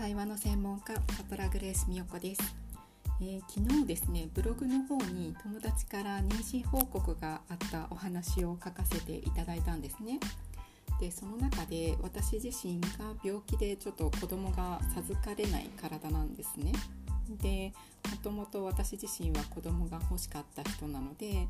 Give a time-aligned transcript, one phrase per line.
[0.00, 2.56] 対話の専門家カトラグレース美代子です、
[3.20, 10.18] えー、昨日ですねブログの方に友達から妊娠報告があったお話を書かせていただいたんですね。
[10.98, 16.72] でその中で私自身が病気でちょっと子供が授かれない体なんですね。
[17.28, 17.74] で
[18.10, 21.46] もともと私自身は子供が欲しかった人なので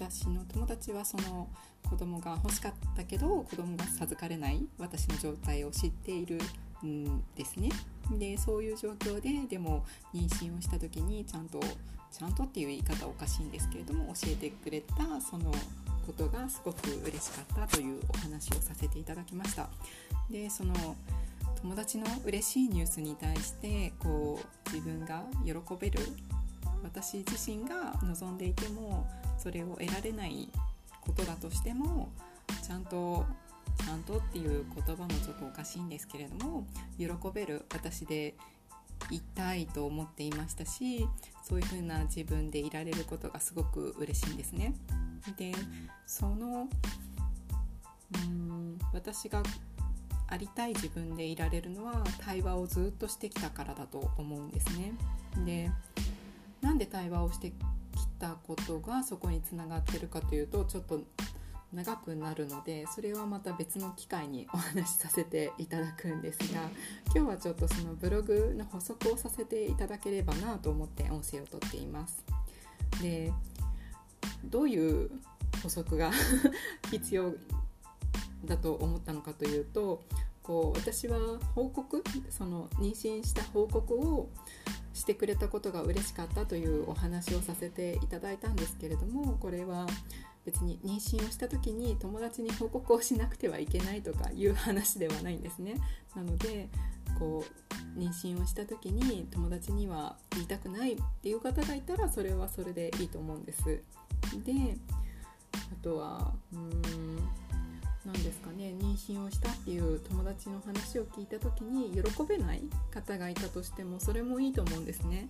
[0.00, 1.46] 私の友達はその
[1.90, 6.38] 子供が欲しかったけど子供が授かれない私の状態を知っている
[6.86, 7.70] んですね。
[8.10, 11.60] でそういう状況ででも妊娠をした時にちゃんと
[12.10, 15.50] ちゃんとっていう言い方おかしいんですけれども教えてくれたその
[16.06, 19.68] ことがすごく嬉しかったというお話をさせていただきました。
[20.30, 20.74] でその
[21.62, 26.00] 友達の嬉しいニュースに対してこう自分が喜べる
[26.82, 29.06] 私自身が望んでいても
[29.38, 30.48] それを得られない
[31.00, 32.10] ことだとしても
[32.66, 33.24] ちゃんと
[33.84, 36.66] ちゃんとっていう言葉もちょっとおかしいんですけれども
[36.98, 38.34] 喜べる私で
[39.10, 41.06] いたいと思っていましたし
[41.42, 44.74] そういう風な自分でいられることがすごく嬉しいんですね。
[45.36, 45.52] で
[46.06, 46.68] その
[48.14, 49.42] うん私が
[50.28, 54.92] ありたい自分でいられるのは対話をずっとしてきたからだと思うんですね。
[55.44, 55.70] で
[56.60, 57.54] なんで対話をしてき
[58.18, 61.00] たことがそこにつながってるかというとちょっと
[61.72, 66.60] 長くなるのでそれはまた別の機会にお話しさせていただくんですが
[67.14, 72.24] 今日はちょっとそのブログの補足をさせていただければなと思って音声をとっています。
[73.00, 73.32] で
[74.44, 75.10] どういう
[75.62, 76.10] 補足が
[76.90, 77.34] 必要
[78.44, 80.02] だと思ったのかというと
[80.42, 84.28] こう私は報告その妊娠した報告を
[84.92, 89.86] してくれたことが嬉しかったというお話をさせていただいたんですけれどもこれは
[90.44, 95.76] 別に妊娠をした時に友達に報告をしなくてはいけないとかいう話ではないんですね。
[96.16, 96.68] なので
[97.18, 97.44] こ
[97.96, 103.64] う妊娠をした時に友達には言いたくないっていう方がいたらそれはそれでいいと思うんです。
[103.64, 103.82] で
[105.54, 107.16] あとはうーん
[108.04, 115.28] 何ですかね妊娠をしたっていう友達の話を聞いた時に喜べない方がいたとしてもそれもいいと思うんですね。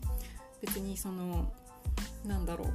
[0.62, 1.53] 別にその
[2.25, 2.69] なんだろう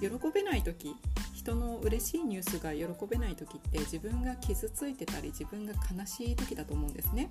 [0.00, 0.96] 喜べない時
[1.40, 7.30] 人の嬉しいニュースが喜べない時って自分が傷ついてたり自分が悲しい時だと思うんですね。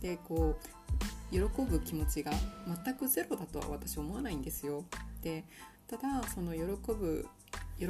[0.00, 2.30] でこう喜ぶ気持ちが
[2.84, 4.84] 全くゼロだとは私思わないんですよ。
[5.22, 5.44] で
[5.88, 6.60] ただその喜
[6.92, 7.26] ぶ
[7.78, 7.86] 喜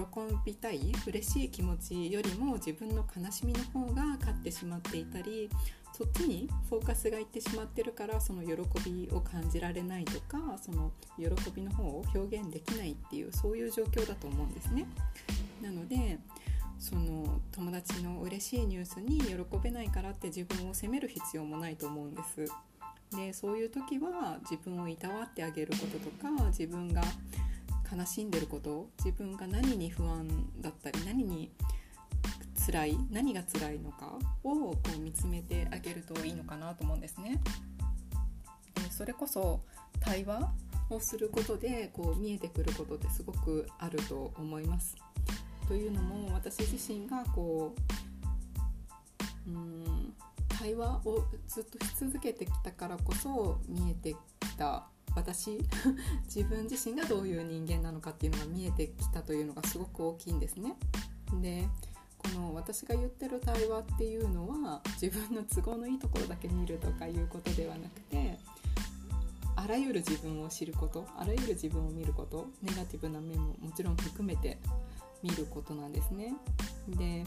[0.46, 5.50] びたい嬉しい気持ちよりも自分の悲しみの方が勝ってしまっていたり
[5.92, 8.54] そっちにフォーカスがいってしまってるからその喜
[8.84, 14.86] びを感じられないとかその喜びの方を表現できないっていうそういう状況だと思うんですね。
[15.60, 16.18] なので
[16.78, 22.46] その友達の嬉しいニュースに喜べないからって自分を責める必要もないと思うんです。
[23.16, 27.02] でそういう時は自分をいたわってあげることとか自分が
[27.94, 30.26] 悲しんでること自分が何に不安
[30.60, 31.50] だったり何に
[32.64, 37.40] 辛い何が辛いのかをこう見つめてあげるといいのかなと思うんですね。
[38.74, 39.60] でそれこそ
[40.00, 40.52] 対話
[40.90, 44.96] をすることでこう見えてくることってすごくあると思います。
[45.66, 47.74] というのも私自身がこ
[49.46, 50.14] ううん
[50.48, 54.86] 対話をずっとし続けてきたからこそ見えてきた
[55.16, 55.58] 私
[56.24, 60.76] 自分自身がどういう人間なのかっていうのが見えてきたというのがすごく大きいんですね。
[61.40, 61.68] で
[62.22, 68.38] この私が言ってる対話っていうのは自分の都合のいいところだけ見るとかいうことではなくて
[69.56, 74.58] あらゆる自分を知ることあらゆる自分を見ることネガティブな面ももちろん含めて
[75.22, 76.34] 見ることなんですね。
[76.88, 77.24] で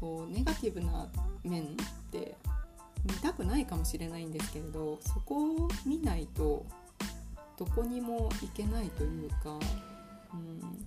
[0.00, 1.06] こうネガティブな
[1.44, 1.66] 面っ
[2.10, 2.36] て
[3.04, 6.64] 見たくないかもしれないんですけれどそこを見ないと
[7.58, 9.58] どこにも行けないというか、
[10.32, 10.86] うん、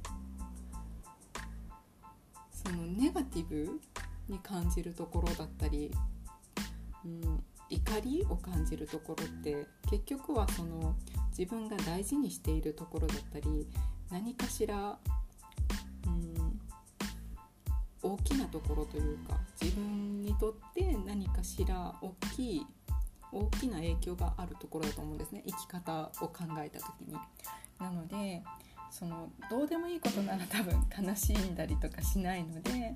[3.13, 3.79] ガティブ
[4.27, 5.91] に感じるところだったり、
[7.05, 10.95] うん、怒りを感じるところって結局はその
[11.37, 13.67] 自分が大事にしているところだったり
[14.11, 14.97] 何かしら、
[16.07, 16.59] うん、
[18.01, 22.65] 大きなところというか自分にとって何かしら大きい
[23.31, 27.17] 大きな影響があるところだと思うんですね生き方を考えた時に。
[27.79, 28.43] なので
[28.93, 30.75] そのどうでもいいことなら多分
[31.09, 32.93] 悲しんだりとかしないので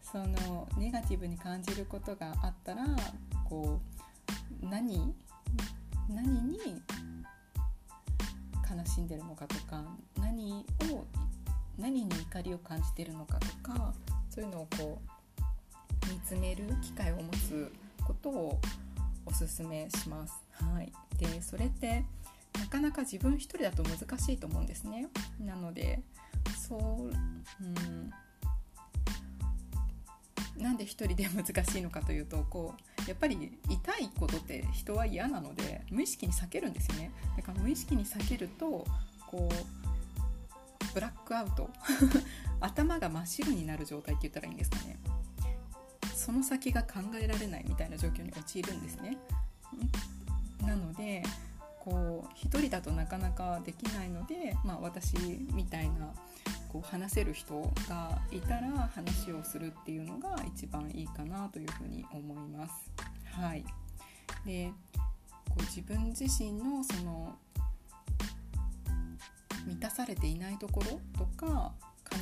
[0.00, 2.84] そのネガティブに感じることがあったら
[3.48, 3.80] こ
[4.62, 5.12] う何
[6.08, 6.58] 何に
[8.70, 9.82] 悲しんでるのかとか
[10.20, 11.04] 何を
[11.76, 13.92] 何に怒りを感じてるのかとか
[14.30, 15.02] そういうのをこ
[16.06, 17.72] う見つめる機会を持つ
[18.06, 18.60] ことを
[19.26, 20.34] おすすめします。
[20.52, 22.04] はい、でそれって
[22.58, 25.08] なかなか自分一人だと難しいと思うんですね。
[25.40, 26.00] なので
[26.56, 28.10] そう、うん
[30.56, 32.74] なんで一人で難しいのかというとこ
[33.06, 37.10] うやっぱり痛いことって人は嫌なので無意識に避けるんですよね。
[37.36, 38.86] だから無意識に避けると
[39.26, 41.70] こうブラックアウト。
[42.60, 44.96] 頭が真っ白になる状態って言ったらいいんですかね。
[46.14, 49.18] その先が考えられないみたいな状況に陥るんですね。
[50.62, 51.22] なので
[51.84, 55.16] こう一人だとなかなかできないので、まあ、私
[55.52, 56.14] みたいな
[56.72, 62.90] こう話せる人がいたら話をするっていうのが一番いいかなというふうに思います。
[63.38, 63.64] はい、
[64.46, 64.72] で
[65.50, 67.36] こう自分自身のその
[69.66, 71.72] 満たされていないところとか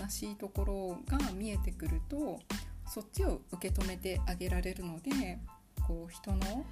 [0.00, 2.40] 悲しいところが見えてくると
[2.86, 5.38] そっちを受け止めてあげられるので
[5.86, 6.64] こう人の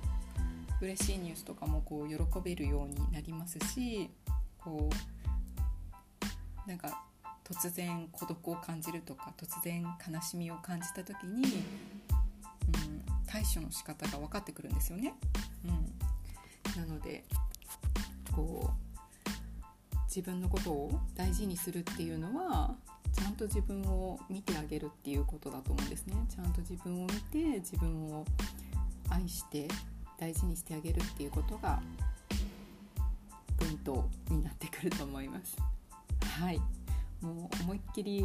[0.81, 4.11] 嬉しいニュースとかもこう喜べるようになりますし
[4.59, 4.89] こ
[6.67, 7.05] うなんか
[7.45, 15.15] 突然孤独を感じるとか突然悲しみを感じた時に、うん、対処の仕方が分かってくるんですよね。
[15.65, 17.25] うん、なので
[18.33, 18.91] こう
[20.05, 22.75] 自分のことを大事にするっていうのは
[23.13, 26.15] ちゃんと自分を見てあげるっていうことだと思うんですね。
[26.29, 28.25] ちゃんと自分を見て自分を
[29.09, 29.67] 愛して
[30.21, 31.81] 大事にしてあげるっていうことが
[33.59, 35.57] ポイントになってくると思います。
[36.39, 36.59] はい。
[37.23, 38.21] もう思いっきり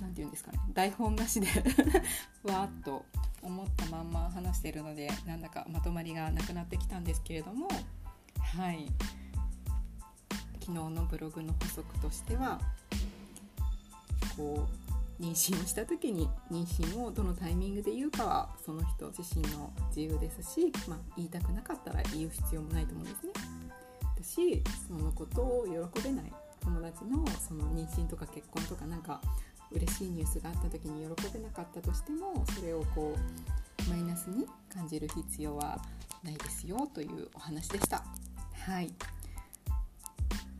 [0.00, 0.58] 何て言うんですかね。
[0.72, 1.46] 台本なしで
[2.42, 3.04] わーっと
[3.40, 7.68] 思ったまんま話しているのでなんだかまとまりがなくなってきたんですけれども
[8.56, 8.86] はい。
[10.60, 12.60] 昨日のブログの補足としては
[14.36, 14.83] こう
[15.20, 23.32] 妊娠をした時に妊娠をどのタイミングで言うかはその人自身の自由ですし、まあ、言いたくなかったら言う必要もないと思うんですね。
[24.16, 29.20] 私そのことを喜べない友達のその妊娠とか結婚とかなんか
[29.70, 33.14] 嬉しいニュースがあった時に喜べなかったとしてもそれをこ
[33.86, 35.78] うマイナスに感じる必要は
[36.22, 38.02] ないですよというお話でした。
[38.66, 38.92] はい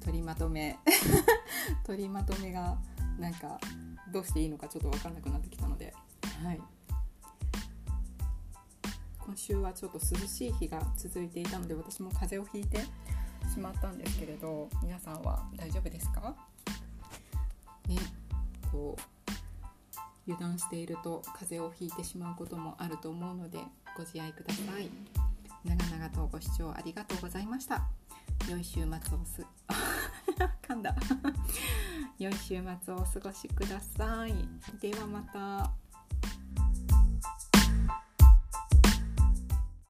[0.05, 0.79] 取りまとめ
[1.85, 2.77] 取りまとめが
[3.19, 3.59] なんか
[4.15, 5.93] どうしていいのかちょっと分かんなくなってきたので、
[6.45, 6.61] はい、
[9.19, 12.79] 今週はちょっと涼しい日が続いていたので私も風邪をひいて
[13.53, 16.37] しまったんですけれど皆さんは大丈夫ですか？
[17.89, 17.97] ね
[18.71, 19.03] こう
[20.31, 23.59] 油断していると風邪をひいてしまうこともあると思うので
[23.97, 24.89] ご自愛ください。
[25.65, 27.83] 長々とご視聴ありがとうございました。
[28.49, 28.91] 良い週末を
[29.25, 29.45] す。
[30.63, 30.95] 噛んだ
[32.19, 34.35] 良い週末をお過ごしください。
[34.81, 35.84] ではまた。